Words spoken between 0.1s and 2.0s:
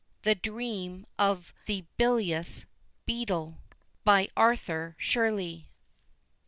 THE DREAM OF THE